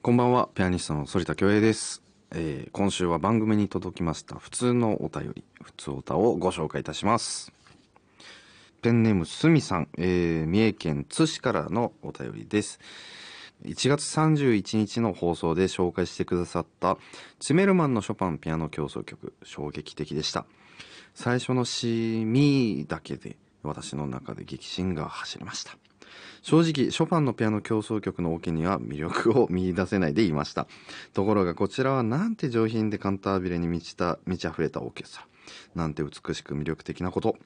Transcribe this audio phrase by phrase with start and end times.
[0.00, 2.02] こんばんは、ピアニストの反田恭平です。
[2.30, 7.52] えー今週は番組に届きました普通のお便り、普通おたをご紹介いたします。
[8.80, 12.78] ペンネームすみさん、えー三重県津市からのお便りです。
[13.64, 16.96] 1月31日の放送で紹介してくださった
[17.40, 20.46] ツメルマンのショパンピアノ協奏曲、衝撃的でした。
[21.12, 25.76] 最初の詩、ミだけで私の中で激震が走りました。
[26.42, 30.66] 正直ショパンのピアノ協奏曲のオケには魅力を見出せないでいました。
[31.14, 35.26] ところがこちらはなんて上品でカンタービレに満ちた満ち溢れたオーケストラ。
[35.74, 37.36] なんて美しく魅力的なこと。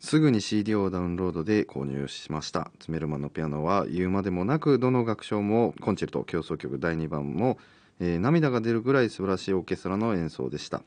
[0.00, 2.70] すぐに CD をダウンロードで購入しました。
[2.80, 7.56] ツメルマンのピアノは言うまでもなくどの楽章もコンチェルト協奏曲第2番も
[8.00, 10.82] えー涙が出るぐらい素晴らしいオーケストラの演奏でした。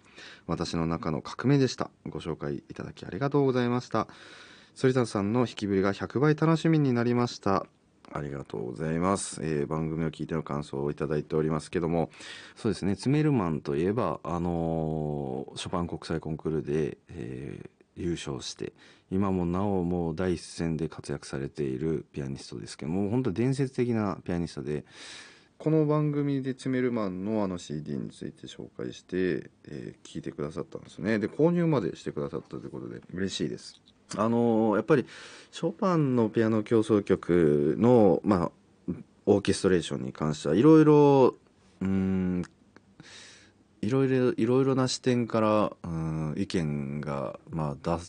[0.48, 1.90] 私の中の革命でした。
[2.08, 4.08] ご紹介いただきありがとうございました。
[4.78, 7.66] 反田さんの弾きぶりが100倍楽しみになりました
[8.12, 12.10] ありがとうございます、えー番組を聞いての感想をいただいておりますけども
[12.56, 18.74] そうですねツメルマンといえばあのーショパン国際コンクールで、えー優勝して
[19.10, 24.84] 今もなおもう第一線で活躍されているピアニストですけども本当伝説的なピアニストで
[25.58, 33.82] この番組でツメルマンのあの CD について紹介して、えー聞いてくださったんですねで購入までしてくださったということで嬉しいです
[34.18, 35.06] あのやっぱり
[35.52, 38.52] ショパンのピアノ協奏曲のまあ
[39.26, 41.36] オーケストレーションに関してはいろいろ
[41.82, 42.44] うん
[43.82, 48.04] いろいろいろいろな視点からうん意見がまあ出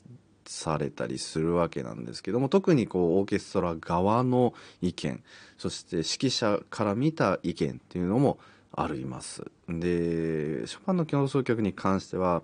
[0.46, 5.22] されたりするわけなんですけども特にこうオーケストラ側の意見
[5.58, 8.38] そして指揮者から見た意見っていうのも
[8.72, 9.42] あります。
[9.68, 12.42] でショパンの協奏曲に関しては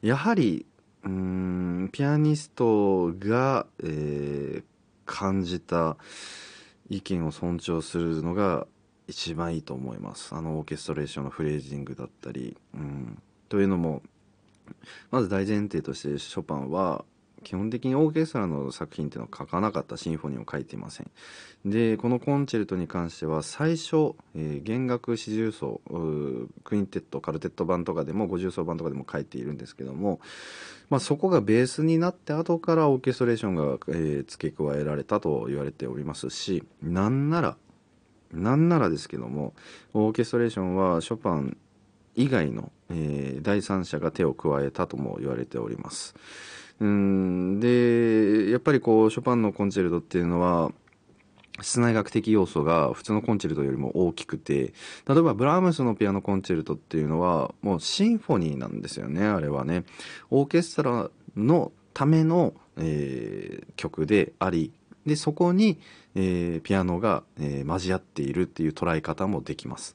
[0.00, 0.64] やはり
[1.04, 4.72] うんピアニストが、えー
[5.12, 5.96] 感じた
[6.88, 8.66] 意見を尊重するのが
[9.08, 10.34] 一番いいと思います。
[10.34, 14.02] あのオーケストレーションのフレージングだったり、うん、というのも
[15.10, 17.04] まず大前提としてショパンは
[17.42, 21.10] 基本的にオーケストラの作品っていうのを書かなかったシンフォニーを書いていません
[21.64, 25.80] でこのコンチェルトに関しては最初、えー弦楽四重奏
[26.64, 30.20] クインテットカルテット版とかでも五重奏版とかでも書いているんですけども、
[30.88, 37.56] まあ、そこがベースになって後からオーケストレーションが、えー付け加えられたと言われておりますしなんなら
[38.32, 39.52] なんならですけども
[39.94, 41.56] オーケストレーションはショパン
[42.14, 46.14] 以外の、えー第三者が手を加えたとも言われております。
[46.82, 47.60] うん。
[47.60, 50.72] でやっぱりこうショパンのコンチェルトっていうのは
[51.60, 54.72] 室内楽的要素が普通のコンチェルトよりも大きくて
[55.08, 59.84] 例えばブラームスのピアノコンチェルトっていうのはもうシンフォニーなんですよねあれはね。
[60.30, 64.72] オーケストラのための、えー曲であり
[65.06, 65.78] でそこに、
[66.14, 69.94] えーピアノが、えー交わっているっていう捉え方もできます。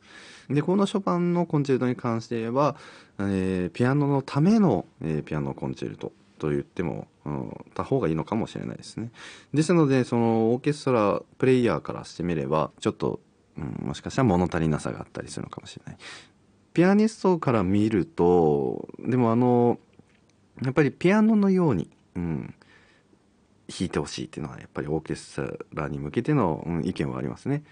[0.50, 2.76] でこのショパンのコンチェルトに関して言えば、
[3.20, 6.12] えーピアノのための、えーピアノコンチェルト。
[6.38, 9.12] と言っても、うん、た方がいいのかもしれないですね。
[9.54, 13.20] ですのでそのオーケストラプレイヤーからしてみればちょっと、
[13.58, 15.98] うん、もしかしたら物足りなさがあったりするのかもしれない。
[16.74, 19.80] ピアニストから見るとでもあの
[20.64, 22.54] やっぱりピアノのように、うん、
[23.68, 27.64] 弾いてほしいっていうのはやっぱりオーケストラに向けての、うん、意見はありますね。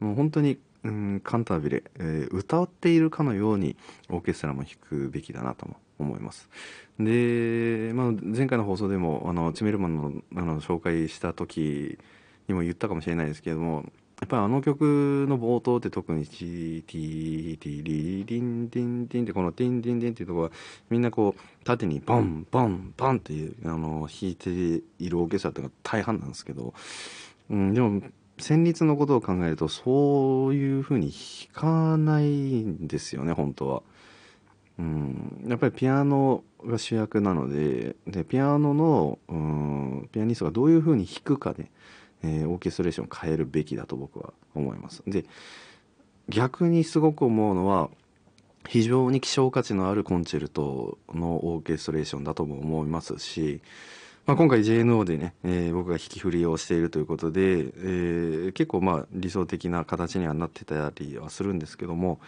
[0.00, 3.76] もう本当に、うん、カンタービレ、えー歌っているかのように
[4.10, 6.48] オーケストラも弾くべきだなとも思います。
[6.98, 11.98] で、まあ、前回の放送でもあのチメルマンのあの紹介した時
[12.48, 13.84] にも言ったかもしれないですけれども
[14.20, 20.50] やっぱりあの曲の冒頭って特にチーティーティリリンディンディンってこのティンディンディンっていうところは
[20.90, 26.74] みんなこう縦にボンボンボンっていうあの弾いているオーケストラっていうのが大半なんですけど、
[27.50, 28.02] うん、でも
[28.38, 31.12] 旋律のことを考えるとそういうふうに
[31.54, 33.82] 弾かないんですよね本当は。
[34.78, 41.70] うん、やっぱりピアノが主役なのででピアノの、うん、ピアニストがどういうふうに弾くかで、
[42.22, 45.02] えーオーケストレーションを変えるべきだと僕は思います。
[45.06, 45.24] で
[46.28, 47.90] 逆にすごく思うのは
[48.68, 53.62] 非常に希少価値のあるコンチェルトのオーケストレーションだとも思いますし、
[54.28, 62.20] まあ、今回 JNO でね、えー僕が弾き振りをしているということで、えー結構まあ理想的な形にはなってたりはするんですけども、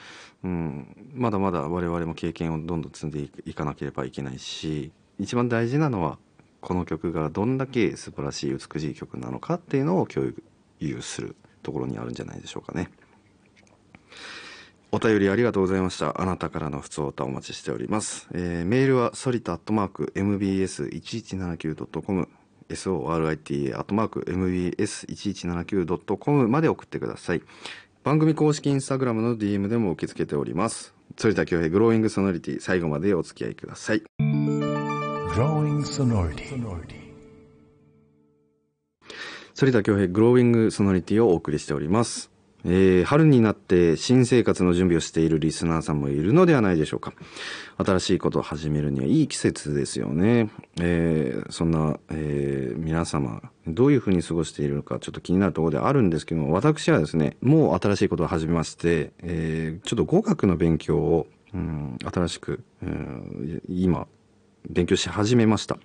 [0.42, 6.18] うん、まだまだ我々も経験をどんどん積んでいかなければいけないし一番大事なのは
[6.62, 10.32] この曲がどんだけ素晴らしい美しい曲なのかっていうのを共
[10.78, 12.88] 有するところにあるんじゃないでしょうかね。
[14.92, 16.20] お便りありがとうございました。
[16.20, 18.28] あなたからの普通歌お待ちしております。
[18.32, 22.28] えーメールはソリタアットマーク mbs1179.com
[22.70, 27.42] sorita アットマーク mbs1179.com まで送ってください。
[28.02, 34.02] 番組公式インスタグラムの DM でも受け付けております反田恭平グローイングソノリティ最後までお付き合いください.
[39.54, 42.30] 反田恭平グローイングソノリティをお送りしております
[42.64, 47.12] えー春になって新生活の準備をしているリスナーさんもいるのではないでしょうか。
[47.78, 64.06] 新しいことを始めるにはいい季節ですよね、えーそんな、えー皆様どういうふうに過ごしているのかちょっと気になるところであるんですけども私はですねもう新しいことを始めまして、えちょっと語学の勉強を、うん、新しく、うん今
[64.68, 65.78] 勉強し始めました。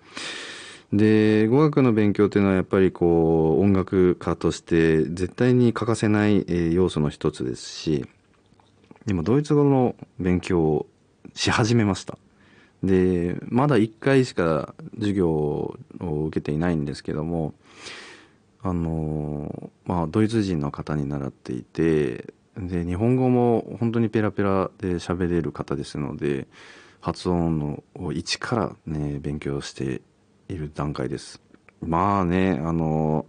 [0.93, 8.05] で語学の勉強っていうのはやっぱりこう音楽家として絶対に欠かせない、要素の一つですし
[9.07, 10.87] 今ドイツ語の勉強を
[11.33, 12.17] し始めました。
[12.83, 17.53] でまだ1回しか授業を受けていないんですけども
[18.61, 26.47] あのまあドイツ人の方に習っていてで日本語も本当にペラペラで喋れる方ですので
[27.01, 30.01] 発音のを一からね勉強して
[30.49, 31.41] いる段階です。
[31.81, 33.25] まあねあの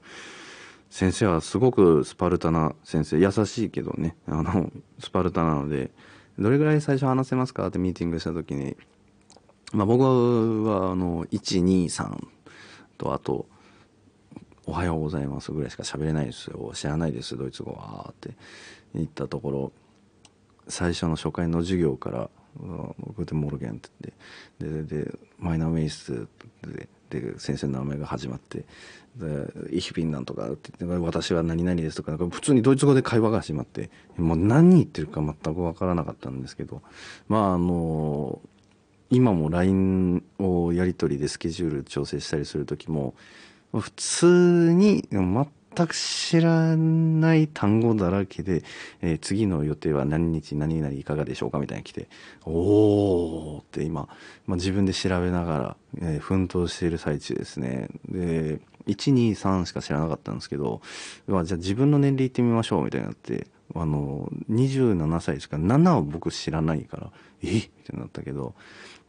[0.90, 3.18] 先生はすごくスパルタな先生。
[3.18, 4.16] 優しいけどね。
[4.26, 5.90] あのスパルタなので
[6.38, 8.76] どれぐらい最初話せますかってミーティングした時に。
[9.72, 12.16] まあ僕はあの123
[12.98, 13.46] とあと
[14.64, 16.70] 「おはようございます」ぐらいしか喋れないですよ。
[16.74, 18.36] 知らないですドイツ語はって。
[18.94, 19.72] 言ったところ
[20.68, 23.90] 最初の初回の授業から「Guten Morgen」って
[24.60, 26.26] 言ってででで「Mein Name ist」
[26.66, 36.82] でで先生の名前が始まって「で Ich bin なんとか」って言って「私は何々です」とかなんか普通にドイツ語で会話が始まってもう何言ってるか全く分からなかったんですけど
[37.28, 38.40] まああの
[39.10, 43.14] 今も LINE をやり取りでスケジュール調整したりする時も
[43.72, 45.34] 普通に全
[45.76, 48.62] 全く知らない単語だらけで、
[49.02, 52.08] えー次の予定は何日何々いかがでしょうかみたいに来て
[52.44, 54.08] おーって今、
[54.46, 57.88] まあ、自分で調べながら、えー奮闘している最中ですね。
[58.08, 60.80] で123しか知らなかったんですけど
[61.26, 67.10] うわじゃあ自分の年齢言ってみましょうみたいになってあの27歳しか7は僕知らないから
[67.42, 67.58] え？
[67.58, 68.54] ってなったけど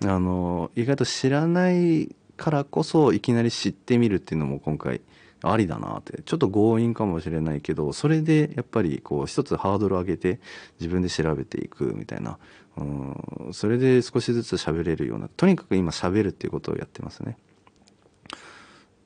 [0.04, 5.02] あの意外と知らないからこそいきなり知ってみるっていうのも今回
[5.44, 10.40] ありだなってちょっと強引かもしれないけどそれでやっぱりこう一つハードル上げて
[10.80, 12.38] 自分で調べていくみたいな
[12.78, 17.38] うんそれで少しずつ喋れるようなとにかく今喋るっていうことをやってますね。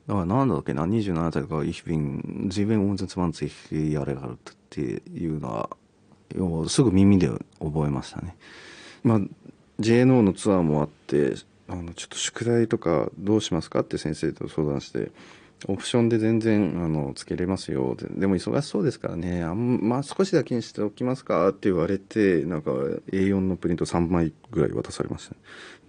[0.06, 3.48] だからなんだっけな27歳とか「Ich bin 27
[3.92, 5.70] Jahre alt」っていうのは
[6.34, 7.28] 要はすぐ耳で
[7.60, 8.36] 覚えましたね。
[9.04, 9.20] まあ
[9.80, 11.34] JNO のツアーもあって
[11.68, 15.10] あのちょっと宿題とかどうしますかって先生と相談して
[15.68, 17.96] オプションで全然あのつけれますよ。
[17.98, 19.42] でも忙しそうですからね。
[19.42, 25.40] あんまあ少しだけにしておきますかって言われてなんか A4 のプリント3枚ぐらい渡されました、ね、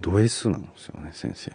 [0.02, 1.52] ド S なんですよね先生。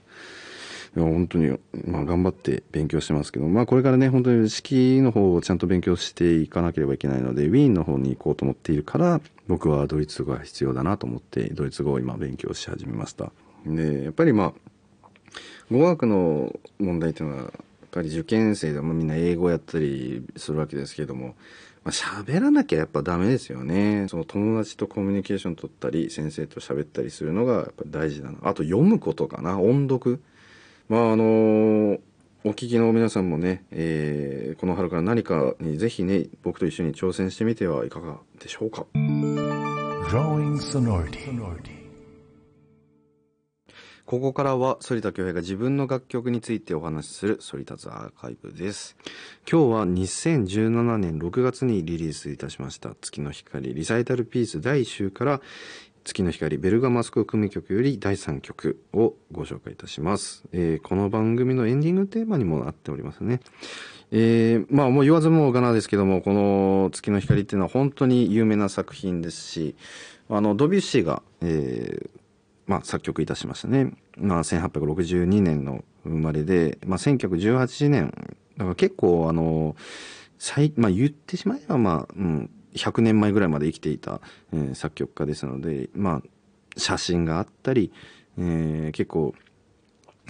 [0.97, 13.32] いや本当に、まあ、頑張って勉強してますけど、まあ、これからね本当に式の方をちゃんと勉強していかなければいけないのでウィーンの方に行こうと思っているから僕はドイツ語が必要だなと思ってドイツ語を今勉強し始めました。
[13.67, 14.53] でやっぱりまあ
[15.71, 17.53] 語学の問題っていうのは
[17.90, 21.35] ぱり受験生でもみんな英語やったりするわけですけども
[21.85, 24.08] まあ、喋らなきゃやっぱダメですよね。
[24.11, 29.59] その友達とコミュニケーション取ったり先生と喋ったりするのがやっぱ大事だなあと読むことかな。
[29.59, 30.21] 音読。
[30.90, 31.99] まああの
[32.45, 38.85] お聞きの皆さんもね、えーこの春から何かにぜひね僕と一緒に挑戦してみてはいかがでしょうか。
[44.09, 48.97] ここからは反田恭平が自分の楽曲についてお話しする反田ズアーカイブです。
[49.47, 55.43] 今日は2017年6月にリリースいたしました月の光リサイタルピース第1週から
[56.05, 63.41] 月の光ベルガマスク組曲より第3曲をご紹介いたします、えーこの番組のエンディングテーマにもなっておりますね。
[64.11, 69.77] えーまあもう言わずもがなですけどもこの月の光っていうのは本当に有名な作品ですし
[70.31, 72.17] あのドビュッシーが、えー
[72.68, 78.12] まあ、作曲いたしましたね、まあ、1862年の生まれで、まあ、1918年
[78.56, 79.75] だから結構あの
[80.38, 84.20] 最、まあ、言ってしまえば、まあうん、100年前ぐらいまで生きていた、
[84.52, 86.22] えー作曲家ですので、まあ、
[86.76, 87.92] 写真があったり、
[88.38, 89.34] えー結構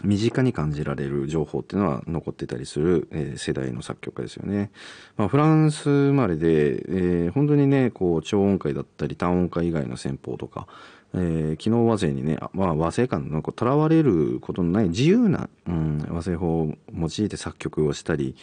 [0.05, 4.71] 身近に感じられる情報っていうのは残ってたりする、えー世代の作曲家ですよね。
[5.17, 10.67] まあ、フランス生まれで、えー本当にねこう超音階だったり単音階以外の戦法とか、
[11.15, 18.37] えー機能和声にね、まあ、和声感のとらわれることのない自由な、うん、和声法を用いて作曲をしたり、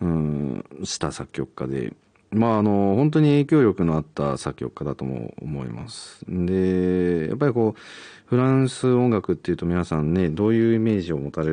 [0.00, 1.92] うん、した作曲家で
[2.32, 6.24] まああの本当に影響力のあった作曲家だとも思います。
[6.28, 7.80] でやっぱりこう
[8.26, 11.50] フランス音楽っていうと皆さんねどういうイメージを持たれ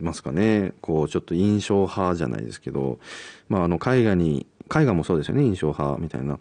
[0.00, 0.72] ますかね？
[0.80, 2.98] こうちょっと印象派じゃないですけど、
[3.50, 6.38] まあ、あの絵画に絵画もそうですよね印象派みたいな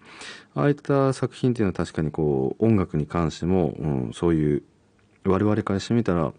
[0.55, 4.63] ああいった作品っていうのは確かにこう音楽に関しても、うん、そういう
[5.25, 6.31] 我々からしてみたら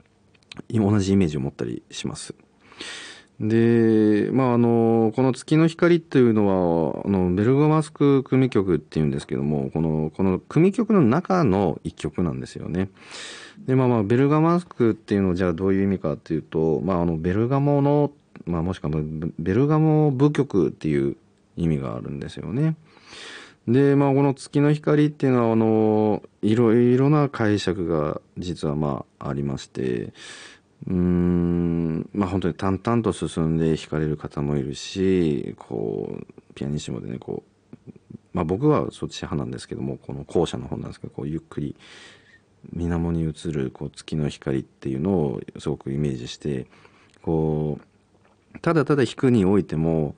[0.71, 2.35] 同じイメージを持ったりします。
[3.41, 12.89] でまああのこの「月の光」っていうのはあのベルガマスク組曲っていうんですけどもこのこの組曲の中の一曲なんですよね。
[13.67, 18.11] でまあまあベルガマスクっていうのはじゃあどういう意味かっていうと、まあ、あのベルガモの、
[18.47, 19.03] まあ、もしくは
[19.39, 21.17] ベルガモ部曲っていう
[21.57, 22.77] 意味があるんですよね。
[23.69, 30.15] でまあこの「月の光」っていうのはあのいろいろな解釈が実はまあありまして。
[30.89, 37.91] うんまあ本当に淡々と進んで弾かれる方もいるしこうピアニッシモでねこう
[38.33, 41.77] まあ僕はそっち派なんですけどもこの後者の方なんですけどこうゆっくり
[42.73, 46.67] 水面に映るこう月の光っていうのをすごくイメージして
[47.23, 47.79] こ
[48.55, 50.15] うただただ弾くにおいても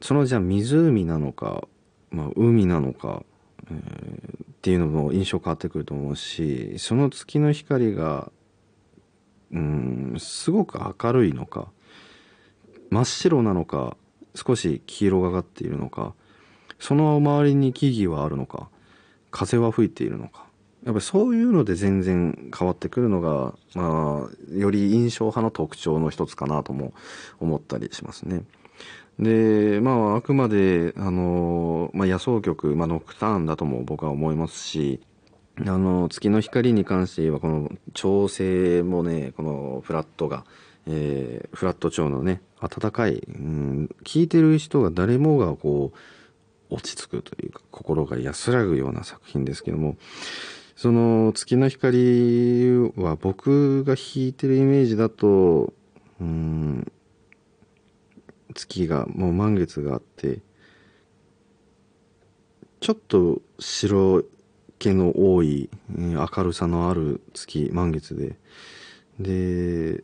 [0.00, 1.68] そのじゃあ湖なのか、
[2.10, 3.22] まあ、海なのか、
[3.70, 8.30] えーっていうのも印象変わってくると思うしその月の光が
[9.52, 11.68] うんすごく明るいのか
[12.90, 13.96] 真っ白なのか
[14.34, 16.14] 少し黄色がかっているのか
[16.78, 18.68] その周りに木々はあるのか
[19.30, 20.44] 風は吹いているのか
[20.84, 26.92] やっぱりそういうので全然変わってくるのが、まあ、より印象派の特徴の一つかなとも
[27.38, 28.42] 思ったりしますね。
[29.18, 35.00] でまああくまであの、まあ、野草曲、まあ、ノクターンだとも僕は思いますし
[35.60, 40.44] あの月の光に関して言えばこの調整もねこのフラットが、
[40.86, 49.96] えーフラット調のね温かい、うん、聴いてる人が誰もがこう落ち着くというか心が安らぐような作品ですけども
[50.74, 55.72] その月の光は僕が弾いてるイメージだと
[56.20, 56.90] うん
[58.54, 60.40] 月がもう満月があって
[62.80, 64.24] ちょっと白
[64.82, 68.36] 気の多いうん明るさのある月満月で。
[69.20, 70.02] で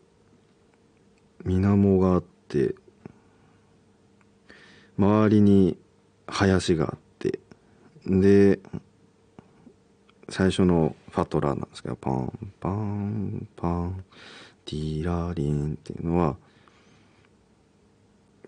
[1.44, 2.74] 水面があって
[4.96, 5.78] 周りに
[6.26, 7.40] 林があって
[8.06, 8.60] で
[10.28, 14.04] 最初のファトラーなんですけどパンパンパン
[14.64, 16.36] ティラリンっていうのは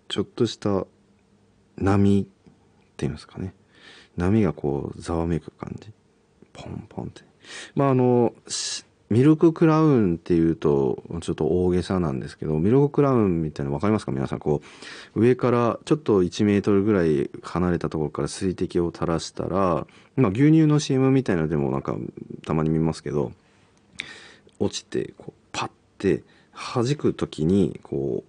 [0.09, 0.87] ちょっとした
[1.77, 2.27] 波っ
[2.97, 3.55] ていうんですかね。
[4.17, 5.93] 波がこうざわめく感じ。
[6.53, 7.23] ポンポンって。
[7.75, 8.35] まああの
[9.09, 14.13] ミルククラウンっていうとちょっと大げさなんですけどミルククラウンみたいなの分かりますか？
[14.13, 14.63] 皆さんこ
[15.17, 21.97] う上からちょっと1メートルぐらい離れたところから水滴を垂らしたら、まあ、牛乳の CM みたいなのでもなんか
[22.47, 23.33] たまに見ますけど
[24.61, 26.23] 落ちてこうパッて
[26.55, 28.23] 弾く時にこ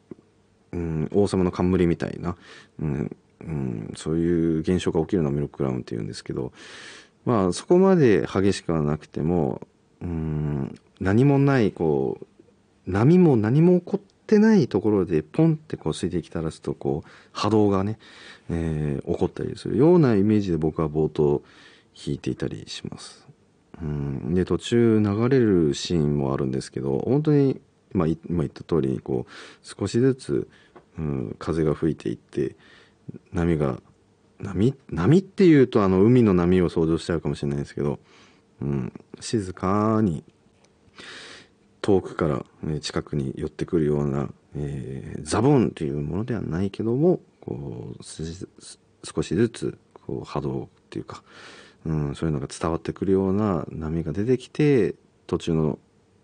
[0.72, 2.36] う、うん、王様の冠みたいな、
[2.80, 6.54] うんうん、そういう現象が起きるのをミルククラウンっていうんですけど
[7.26, 9.62] まあそこまで激しくはなくても
[10.02, 12.26] うん何もないこう
[12.92, 18.00] 波も何も起こってないところでポンってこう水滴垂らすとこう波動がね、
[18.50, 21.42] えー起こったりするようなイメージで僕は冒頭
[21.96, 23.28] 弾いていたりします。
[23.82, 27.60] うんで途中流れるシーンもあるんですけど本当に、
[27.94, 29.32] まあ、今言った通りにこう
[29.64, 30.48] 少しずつ、
[31.00, 32.56] うん、風が吹いていって
[33.34, 33.82] 波が
[34.42, 38.00] 波波っていうとあの海の波を想像しちゃうかもしれないですけど、
[38.62, 40.24] うん、静かに
[41.82, 42.46] 遠くから
[42.80, 51.24] 近くに寄ってくるような、えーザボンというものではないけどもこう少しずつこう波動っていうか、
[51.86, 54.96] うん、そういうのが伝わってくるような波が出てきて
[55.28, 55.80] 途中の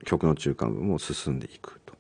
[0.06, 1.96] 曲の中間部も進んでいくと。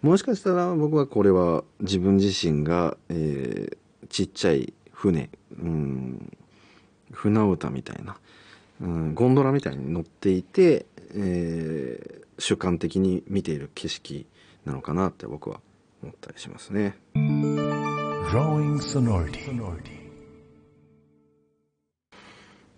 [0.00, 3.76] もしかしたら僕はこれは自分自身が、えー
[4.08, 5.30] ちっちゃい船、
[5.62, 6.36] うん、
[7.12, 8.16] 船歌みたいな、
[8.80, 14.24] うん、ゴンドラみたいに乗っていて、えー主観的に見ている景色
[14.64, 15.60] なのかなって僕は
[16.02, 16.96] 思ったりしますね。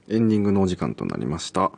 [0.09, 1.73] エンディングのお時間となりました。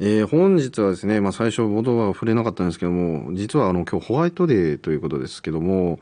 [0.00, 5.98] えー本日はですね、まあ、最初冒頭は触れなかったんですけども実はあの今日ホワイトデーということですけども、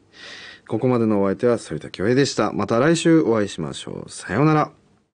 [0.68, 2.52] ここまでのお相手は反田恭平でした。
[2.52, 4.10] また来週お会いしましょう。
[4.10, 4.77] さようなら。